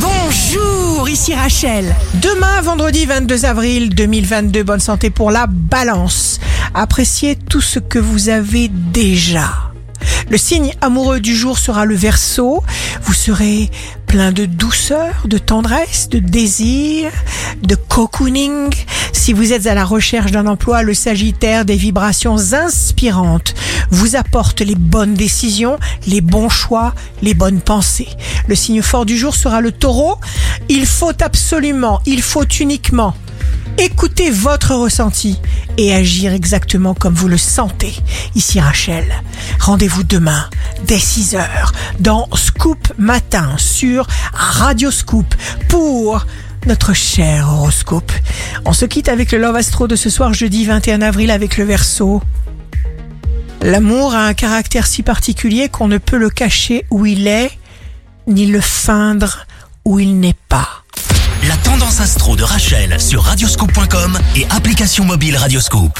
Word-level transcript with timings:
Bonjour, 0.00 1.08
ici 1.08 1.34
Rachel. 1.34 1.94
Demain, 2.14 2.60
vendredi 2.60 3.06
22 3.06 3.44
avril 3.44 3.94
2022, 3.94 4.62
bonne 4.62 4.80
santé 4.80 5.10
pour 5.10 5.30
la 5.30 5.46
balance. 5.48 6.38
Appréciez 6.74 7.34
tout 7.36 7.60
ce 7.60 7.78
que 7.78 7.98
vous 7.98 8.28
avez 8.28 8.68
déjà. 8.68 9.72
Le 10.30 10.38
signe 10.38 10.74
amoureux 10.80 11.20
du 11.20 11.34
jour 11.34 11.58
sera 11.58 11.84
le 11.84 11.96
verso. 11.96 12.62
Vous 13.02 13.12
serez 13.12 13.70
plein 14.08 14.32
de 14.32 14.46
douceur, 14.46 15.26
de 15.26 15.36
tendresse, 15.36 16.08
de 16.08 16.18
désir, 16.18 17.12
de 17.62 17.74
cocooning. 17.74 18.74
Si 19.12 19.34
vous 19.34 19.52
êtes 19.52 19.66
à 19.66 19.74
la 19.74 19.84
recherche 19.84 20.32
d'un 20.32 20.46
emploi, 20.46 20.82
le 20.82 20.94
Sagittaire 20.94 21.66
des 21.66 21.76
vibrations 21.76 22.54
inspirantes 22.54 23.54
vous 23.90 24.16
apporte 24.16 24.62
les 24.62 24.74
bonnes 24.74 25.12
décisions, 25.12 25.78
les 26.06 26.22
bons 26.22 26.48
choix, 26.48 26.94
les 27.20 27.34
bonnes 27.34 27.60
pensées. 27.60 28.08
Le 28.46 28.54
signe 28.54 28.80
fort 28.80 29.04
du 29.04 29.16
jour 29.16 29.36
sera 29.36 29.60
le 29.60 29.72
taureau. 29.72 30.16
Il 30.70 30.86
faut 30.86 31.12
absolument, 31.22 32.00
il 32.06 32.22
faut 32.22 32.46
uniquement 32.60 33.14
écouter 33.78 34.30
votre 34.30 34.74
ressenti 34.74 35.38
et 35.76 35.94
agir 35.94 36.32
exactement 36.32 36.94
comme 36.94 37.14
vous 37.14 37.28
le 37.28 37.38
sentez. 37.38 37.94
Ici 38.34 38.58
Rachel, 38.58 39.04
rendez-vous 39.60 40.02
demain 40.02 40.48
dès 40.84 40.96
6h 40.96 41.67
dans 42.00 42.28
Scoop 42.34 42.92
Matin 42.98 43.56
sur 43.56 44.06
Radio 44.32 44.90
Scoop 44.90 45.34
pour 45.68 46.26
notre 46.66 46.92
cher 46.92 47.48
horoscope. 47.48 48.12
On 48.64 48.72
se 48.72 48.84
quitte 48.84 49.08
avec 49.08 49.32
le 49.32 49.38
Love 49.38 49.56
Astro 49.56 49.88
de 49.88 49.96
ce 49.96 50.10
soir 50.10 50.34
jeudi 50.34 50.64
21 50.64 51.02
avril 51.02 51.30
avec 51.30 51.56
le 51.56 51.64
Verseau. 51.64 52.22
L'amour 53.62 54.14
a 54.14 54.26
un 54.26 54.34
caractère 54.34 54.86
si 54.86 55.02
particulier 55.02 55.68
qu'on 55.68 55.88
ne 55.88 55.98
peut 55.98 56.18
le 56.18 56.30
cacher 56.30 56.84
où 56.90 57.06
il 57.06 57.26
est, 57.26 57.50
ni 58.26 58.46
le 58.46 58.60
feindre 58.60 59.46
où 59.84 59.98
il 59.98 60.20
n'est 60.20 60.36
pas. 60.48 60.84
La 61.48 61.56
tendance 61.58 62.00
astro 62.00 62.36
de 62.36 62.42
Rachel 62.42 63.00
sur 63.00 63.22
radioscope.com 63.22 64.18
et 64.36 64.46
application 64.50 65.04
mobile 65.04 65.36
Radioscope. 65.36 65.98